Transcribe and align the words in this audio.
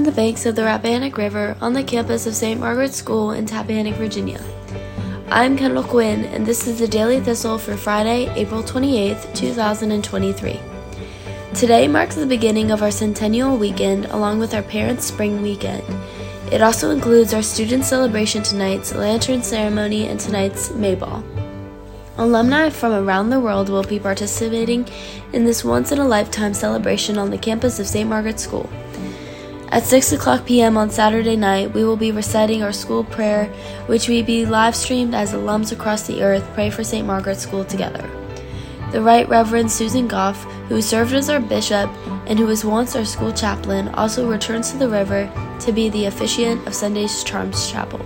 from 0.00 0.06
the 0.06 0.12
banks 0.12 0.46
of 0.46 0.56
the 0.56 0.62
Rappahannock 0.62 1.18
River 1.18 1.54
on 1.60 1.74
the 1.74 1.84
campus 1.84 2.26
of 2.26 2.34
St. 2.34 2.58
Margaret's 2.58 2.96
School 2.96 3.32
in 3.32 3.44
Tappahannock, 3.44 3.96
Virginia. 3.96 4.42
I'm 5.28 5.58
Kendall 5.58 5.84
Quinn, 5.84 6.24
and 6.24 6.46
this 6.46 6.66
is 6.66 6.78
the 6.78 6.88
Daily 6.88 7.20
Thistle 7.20 7.58
for 7.58 7.76
Friday, 7.76 8.32
April 8.34 8.62
28th, 8.62 9.34
2023. 9.34 10.58
Today 11.52 11.86
marks 11.86 12.14
the 12.14 12.24
beginning 12.24 12.70
of 12.70 12.82
our 12.82 12.90
centennial 12.90 13.58
weekend 13.58 14.06
along 14.06 14.38
with 14.38 14.54
our 14.54 14.62
parents' 14.62 15.04
spring 15.04 15.42
weekend. 15.42 15.84
It 16.50 16.62
also 16.62 16.92
includes 16.92 17.34
our 17.34 17.42
student 17.42 17.84
celebration 17.84 18.42
tonight's 18.42 18.94
lantern 18.94 19.42
ceremony 19.42 20.08
and 20.08 20.18
tonight's 20.18 20.70
Mayball. 20.70 21.22
Alumni 22.16 22.70
from 22.70 22.92
around 22.92 23.28
the 23.28 23.38
world 23.38 23.68
will 23.68 23.82
be 23.82 23.98
participating 23.98 24.88
in 25.34 25.44
this 25.44 25.62
once 25.62 25.92
in 25.92 25.98
a 25.98 26.08
lifetime 26.08 26.54
celebration 26.54 27.18
on 27.18 27.28
the 27.28 27.36
campus 27.36 27.78
of 27.78 27.86
St. 27.86 28.08
Margaret's 28.08 28.42
School. 28.42 28.66
At 29.72 29.84
6 29.84 30.10
o'clock 30.10 30.46
p.m. 30.46 30.76
on 30.76 30.90
Saturday 30.90 31.36
night, 31.36 31.72
we 31.72 31.84
will 31.84 31.96
be 31.96 32.10
reciting 32.10 32.60
our 32.64 32.72
school 32.72 33.04
prayer, 33.04 33.44
which 33.86 34.08
will 34.08 34.24
be 34.24 34.44
live 34.44 34.74
streamed 34.74 35.14
as 35.14 35.32
alums 35.32 35.70
across 35.70 36.08
the 36.08 36.24
earth 36.24 36.44
pray 36.54 36.70
for 36.70 36.82
St. 36.82 37.06
Margaret's 37.06 37.42
School 37.42 37.64
together. 37.64 38.10
The 38.90 39.00
Right 39.00 39.28
Reverend 39.28 39.70
Susan 39.70 40.08
Goff, 40.08 40.42
who 40.68 40.82
served 40.82 41.12
as 41.12 41.30
our 41.30 41.38
bishop 41.38 41.88
and 42.26 42.36
who 42.36 42.46
was 42.46 42.64
once 42.64 42.96
our 42.96 43.04
school 43.04 43.32
chaplain, 43.32 43.90
also 43.90 44.28
returns 44.28 44.72
to 44.72 44.76
the 44.76 44.88
river 44.88 45.30
to 45.60 45.70
be 45.70 45.88
the 45.88 46.06
officiant 46.06 46.66
of 46.66 46.74
Sunday's 46.74 47.22
Charms 47.22 47.70
Chapel. 47.70 48.00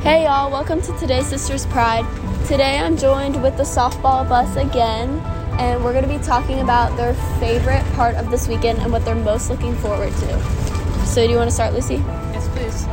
Hey 0.00 0.24
y'all, 0.24 0.50
welcome 0.50 0.82
to 0.82 0.98
today's 0.98 1.28
Sisters 1.28 1.64
Pride. 1.66 2.04
Today 2.48 2.80
I'm 2.80 2.96
joined 2.96 3.40
with 3.40 3.56
the 3.56 3.62
softball 3.62 4.28
bus 4.28 4.56
again, 4.56 5.20
and 5.60 5.84
we're 5.84 5.92
going 5.92 6.08
to 6.08 6.18
be 6.18 6.24
talking 6.24 6.58
about 6.58 6.96
their 6.96 7.14
favorite 7.38 7.84
part 7.94 8.16
of 8.16 8.32
this 8.32 8.48
weekend 8.48 8.80
and 8.80 8.90
what 8.90 9.04
they're 9.04 9.14
most 9.14 9.48
looking 9.48 9.76
forward 9.76 10.12
to. 10.16 10.73
So, 11.06 11.24
do 11.24 11.30
you 11.30 11.36
want 11.36 11.48
to 11.48 11.54
start, 11.54 11.74
Lucy? 11.74 11.96
Yes, 11.96 12.48
please. 12.48 12.86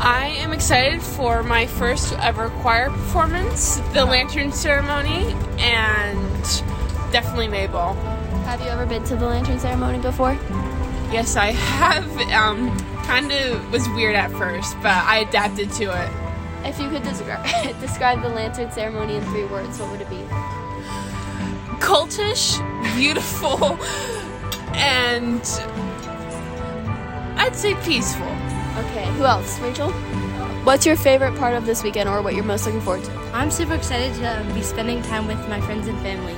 I 0.00 0.26
am 0.38 0.52
excited 0.52 1.02
for 1.02 1.42
my 1.42 1.66
first 1.66 2.12
ever 2.20 2.50
choir 2.60 2.90
performance, 2.90 3.78
the 3.94 4.04
lantern 4.04 4.52
ceremony, 4.52 5.34
and 5.58 6.42
definitely 7.10 7.48
May 7.48 7.66
Ball. 7.66 7.94
Have 8.44 8.60
you 8.60 8.68
ever 8.68 8.86
been 8.86 9.02
to 9.04 9.16
the 9.16 9.26
lantern 9.26 9.58
ceremony 9.58 9.98
before? 9.98 10.34
Yes, 11.10 11.36
I 11.36 11.52
have. 11.52 12.06
Um, 12.30 12.78
kind 13.02 13.32
of 13.32 13.72
was 13.72 13.88
weird 13.88 14.14
at 14.14 14.30
first, 14.30 14.76
but 14.76 14.92
I 14.92 15.18
adapted 15.18 15.72
to 15.72 15.84
it. 15.84 16.10
If 16.68 16.78
you 16.78 16.90
could 16.90 17.02
describe 17.02 17.44
describe 17.80 18.22
the 18.22 18.28
lantern 18.28 18.70
ceremony 18.70 19.16
in 19.16 19.24
three 19.24 19.46
words, 19.46 19.80
what 19.80 19.90
would 19.90 20.00
it 20.02 20.10
be? 20.10 20.22
Cultish, 21.80 22.58
beautiful, 22.96 23.78
and 24.74 25.42
I'd 27.38 27.54
say 27.54 27.74
peaceful. 27.76 28.26
Okay, 28.78 29.06
who 29.14 29.24
else? 29.24 29.58
Rachel? 29.60 29.90
What's 30.64 30.84
your 30.84 30.96
favorite 30.96 31.36
part 31.36 31.54
of 31.54 31.66
this 31.66 31.84
weekend 31.84 32.08
or 32.08 32.20
what 32.20 32.34
you're 32.34 32.44
most 32.44 32.66
looking 32.66 32.80
forward 32.80 33.04
to? 33.04 33.12
I'm 33.32 33.50
super 33.50 33.74
excited 33.74 34.12
to 34.16 34.54
be 34.54 34.60
spending 34.60 35.00
time 35.02 35.26
with 35.28 35.38
my 35.48 35.60
friends 35.60 35.86
and 35.86 35.98
family. 36.00 36.34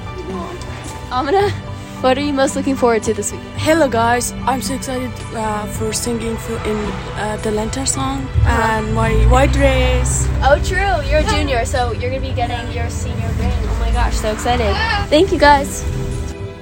Amina, 1.10 1.50
what 2.02 2.18
are 2.18 2.20
you 2.20 2.34
most 2.34 2.54
looking 2.54 2.76
forward 2.76 3.02
to 3.04 3.14
this 3.14 3.32
week? 3.32 3.40
Hello 3.56 3.88
guys, 3.88 4.32
I'm 4.44 4.60
so 4.60 4.74
excited 4.74 5.10
uh, 5.34 5.66
for 5.66 5.92
singing 5.92 6.36
for 6.36 6.56
in 6.68 6.76
uh, 7.16 7.40
the 7.42 7.50
Lantern 7.50 7.86
song 7.86 8.20
uh-huh. 8.20 8.78
and 8.78 8.94
my 8.94 9.12
white 9.30 9.52
dress. 9.52 10.28
Oh 10.42 10.62
true, 10.62 11.00
you're 11.10 11.20
a 11.20 11.30
junior, 11.30 11.64
so 11.64 11.92
you're 11.92 12.10
gonna 12.10 12.20
be 12.20 12.34
getting 12.34 12.70
your 12.76 12.90
senior 12.90 13.28
ring. 13.40 13.52
Oh 13.52 13.78
my 13.80 13.90
gosh, 13.90 14.16
so 14.16 14.30
excited. 14.32 14.76
Thank 15.08 15.32
you 15.32 15.38
guys. 15.38 15.82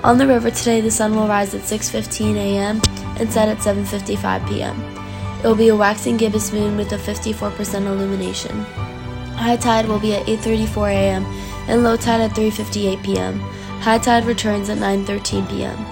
On 0.05 0.16
the 0.16 0.28
river 0.28 0.50
today, 0.53 0.81
the 0.81 0.92
sun 0.92 1.16
will 1.16 1.27
rise 1.27 1.55
at 1.55 1.62
6:15 1.62 2.36
a.m 2.36 2.81
and 3.21 3.33
set 3.33 3.49
at 3.49 3.59
7:55 3.59 4.49
p.m. 4.49 4.77
It 5.39 5.47
will 5.47 5.55
be 5.55 5.69
a 5.69 5.77
waxing 5.77 6.17
gibbous 6.17 6.53
moon 6.53 6.77
with 6.77 6.93
a 6.93 6.99
54% 6.99 7.87
illumination. 7.87 8.65
High 9.34 9.56
tide 9.56 9.87
will 9.87 10.01
be 10.01 10.15
at 10.15 10.27
8:34 10.27 10.91
a.m. 10.91 11.25
and 11.69 11.84
low 11.84 11.97
tide 11.97 12.21
at 12.21 12.33
3:58 12.33 13.03
p.m. 13.03 13.39
High 13.81 13.99
tide 13.99 14.25
returns 14.25 14.69
at 14.69 14.78
9:13 14.78 15.49
p.m. 15.49 15.87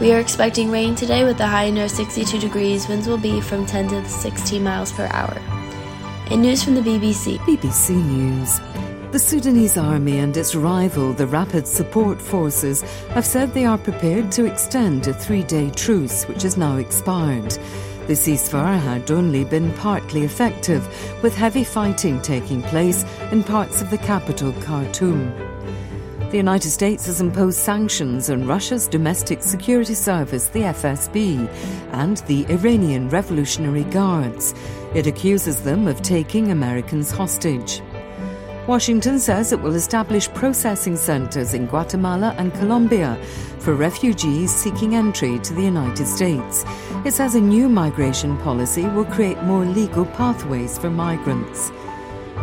We 0.00 0.12
are 0.12 0.20
expecting 0.20 0.70
rain 0.70 0.94
today 0.94 1.24
with 1.24 1.40
a 1.40 1.46
high 1.46 1.70
near 1.70 1.88
62 1.88 2.38
degrees. 2.38 2.88
Winds 2.88 3.06
will 3.06 3.18
be 3.18 3.40
from 3.40 3.66
10 3.66 3.88
to 3.88 4.08
16 4.08 4.62
miles 4.62 4.92
per 4.92 5.06
hour. 5.12 5.36
In 6.30 6.40
news 6.42 6.62
from 6.62 6.74
the 6.74 6.80
BBC. 6.80 7.36
BBC 7.38 7.96
News. 7.96 8.89
The 9.12 9.18
Sudanese 9.18 9.76
army 9.76 10.20
and 10.20 10.36
its 10.36 10.54
rival, 10.54 11.12
the 11.12 11.26
Rapid 11.26 11.66
Support 11.66 12.22
Forces, 12.22 12.82
have 13.08 13.26
said 13.26 13.52
they 13.52 13.64
are 13.64 13.76
prepared 13.76 14.30
to 14.32 14.44
extend 14.44 15.08
a 15.08 15.12
three 15.12 15.42
day 15.42 15.68
truce, 15.70 16.28
which 16.28 16.44
has 16.44 16.56
now 16.56 16.76
expired. 16.76 17.50
The 18.06 18.12
ceasefire 18.14 18.78
had 18.78 19.10
only 19.10 19.42
been 19.42 19.72
partly 19.72 20.22
effective, 20.22 20.86
with 21.24 21.34
heavy 21.34 21.64
fighting 21.64 22.22
taking 22.22 22.62
place 22.62 23.04
in 23.32 23.42
parts 23.42 23.82
of 23.82 23.90
the 23.90 23.98
capital, 23.98 24.52
Khartoum. 24.62 25.34
The 26.30 26.36
United 26.36 26.70
States 26.70 27.06
has 27.06 27.20
imposed 27.20 27.58
sanctions 27.58 28.30
on 28.30 28.46
Russia's 28.46 28.86
domestic 28.86 29.42
security 29.42 29.94
service, 29.94 30.46
the 30.50 30.60
FSB, 30.60 31.48
and 31.94 32.18
the 32.28 32.46
Iranian 32.46 33.08
Revolutionary 33.08 33.84
Guards. 33.84 34.54
It 34.94 35.08
accuses 35.08 35.64
them 35.64 35.88
of 35.88 36.00
taking 36.00 36.52
Americans 36.52 37.10
hostage. 37.10 37.82
Washington 38.66 39.18
says 39.18 39.52
it 39.52 39.60
will 39.60 39.74
establish 39.74 40.28
processing 40.28 40.96
centers 40.96 41.54
in 41.54 41.66
Guatemala 41.66 42.34
and 42.38 42.52
Colombia 42.54 43.18
for 43.58 43.74
refugees 43.74 44.54
seeking 44.54 44.94
entry 44.94 45.38
to 45.40 45.54
the 45.54 45.62
United 45.62 46.06
States. 46.06 46.64
It 47.04 47.12
says 47.12 47.34
a 47.34 47.40
new 47.40 47.68
migration 47.68 48.36
policy 48.38 48.84
will 48.84 49.06
create 49.06 49.42
more 49.42 49.64
legal 49.64 50.04
pathways 50.04 50.78
for 50.78 50.90
migrants. 50.90 51.72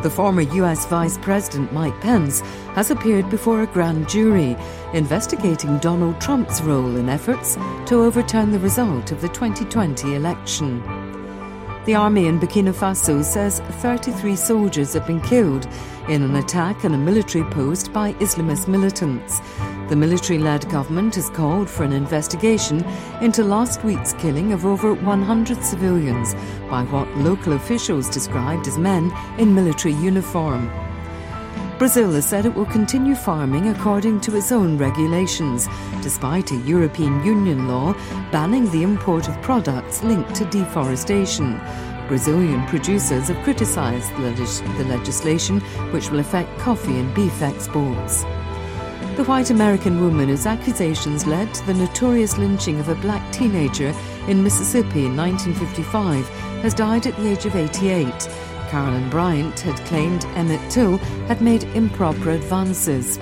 The 0.03 0.09
former 0.09 0.41
US 0.41 0.85
Vice 0.85 1.17
President 1.17 1.71
Mike 1.71 1.99
Pence 2.01 2.41
has 2.75 2.91
appeared 2.91 3.29
before 3.29 3.61
a 3.61 3.67
grand 3.67 4.09
jury 4.09 4.55
investigating 4.93 5.77
Donald 5.79 6.19
Trump's 6.21 6.61
role 6.61 6.97
in 6.97 7.09
efforts 7.09 7.55
to 7.85 8.03
overturn 8.03 8.51
the 8.51 8.59
result 8.59 9.11
of 9.11 9.21
the 9.21 9.29
2020 9.29 10.15
election. 10.15 10.96
The 11.87 11.95
army 11.95 12.27
in 12.27 12.37
Burkina 12.37 12.73
Faso 12.73 13.23
says 13.23 13.61
33 13.79 14.35
soldiers 14.35 14.91
have 14.91 15.07
been 15.07 15.21
killed 15.21 15.65
in 16.09 16.21
an 16.21 16.35
attack 16.35 16.83
on 16.83 16.93
a 16.93 16.97
military 16.97 17.45
post 17.45 17.93
by 17.93 18.11
Islamist 18.15 18.67
militants. 18.67 19.39
The 19.87 19.95
military 19.95 20.37
led 20.37 20.69
government 20.69 21.15
has 21.15 21.29
called 21.29 21.69
for 21.69 21.85
an 21.85 21.93
investigation 21.93 22.83
into 23.21 23.41
last 23.41 23.85
week's 23.85 24.11
killing 24.11 24.51
of 24.51 24.65
over 24.65 24.93
100 24.95 25.63
civilians 25.63 26.33
by 26.69 26.83
what 26.83 27.07
local 27.19 27.53
officials 27.53 28.09
described 28.09 28.67
as 28.67 28.77
men 28.77 29.13
in 29.37 29.55
military 29.55 29.93
uniform. 29.93 30.69
Brazil 31.77 32.11
has 32.13 32.25
said 32.25 32.47
it 32.47 32.55
will 32.55 32.65
continue 32.65 33.13
farming 33.13 33.69
according 33.69 34.19
to 34.21 34.35
its 34.35 34.51
own 34.51 34.79
regulations, 34.79 35.67
despite 36.01 36.49
a 36.51 36.57
European 36.57 37.23
Union 37.23 37.67
law 37.67 37.93
banning 38.31 38.69
the 38.71 38.81
import 38.81 39.27
of 39.27 39.39
products 39.43 40.03
linked 40.03 40.33
to 40.33 40.45
deforestation. 40.45 41.61
Brazilian 42.07 42.65
producers 42.65 43.27
have 43.27 43.43
criticised 43.43 44.11
the 44.15 44.85
legislation, 44.85 45.59
which 45.91 46.09
will 46.09 46.19
affect 46.19 46.57
coffee 46.57 46.97
and 46.97 47.13
beef 47.13 47.43
exports. 47.43 48.23
The 49.15 49.25
white 49.25 49.51
American 49.51 50.01
woman 50.01 50.29
whose 50.29 50.47
accusations 50.47 51.27
led 51.27 51.53
to 51.53 51.65
the 51.67 51.75
notorious 51.75 52.39
lynching 52.39 52.79
of 52.79 52.89
a 52.89 52.95
black 52.95 53.31
teenager 53.31 53.93
in 54.27 54.43
Mississippi 54.43 55.05
in 55.05 55.15
1955 55.15 56.27
has 56.63 56.73
died 56.73 57.05
at 57.05 57.15
the 57.17 57.27
age 57.27 57.45
of 57.45 57.55
88. 57.55 58.46
Carolyn 58.67 59.09
Bryant 59.09 59.59
had 59.59 59.77
claimed 59.85 60.25
Emmett 60.35 60.69
Till 60.69 60.97
had 61.27 61.41
made 61.41 61.63
improper 61.75 62.31
advances. 62.31 63.19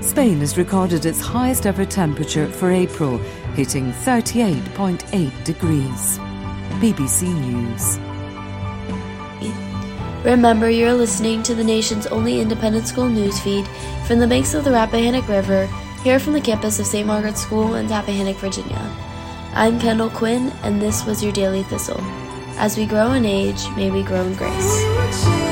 Spain 0.00 0.38
has 0.38 0.58
recorded 0.58 1.06
its 1.06 1.20
highest 1.20 1.66
ever 1.66 1.84
temperature 1.84 2.46
for 2.46 2.70
April, 2.70 3.18
hitting 3.54 3.92
38.8 3.92 5.44
degrees. 5.44 6.18
BBC 6.80 7.32
News. 7.40 7.98
Remember, 10.24 10.70
you're 10.70 10.94
listening 10.94 11.42
to 11.42 11.54
the 11.54 11.64
nation's 11.64 12.06
only 12.06 12.40
independent 12.40 12.86
school 12.86 13.08
news 13.08 13.38
feed 13.40 13.66
from 14.06 14.18
the 14.18 14.26
banks 14.26 14.54
of 14.54 14.64
the 14.64 14.70
Rappahannock 14.70 15.28
River, 15.28 15.66
here 16.02 16.18
from 16.18 16.32
the 16.32 16.40
campus 16.40 16.78
of 16.78 16.86
St. 16.86 17.06
Margaret's 17.06 17.42
School 17.42 17.74
in 17.74 17.88
Tappahannock, 17.88 18.36
Virginia. 18.36 18.90
I'm 19.54 19.78
Kendall 19.78 20.10
Quinn, 20.10 20.50
and 20.62 20.80
this 20.80 21.04
was 21.04 21.22
your 21.22 21.32
Daily 21.32 21.62
Thistle. 21.64 22.02
As 22.56 22.76
we 22.76 22.86
grow 22.86 23.12
in 23.12 23.24
age, 23.24 23.68
may 23.76 23.90
we 23.90 24.02
grow 24.02 24.22
in 24.22 24.34
grace. 24.34 25.43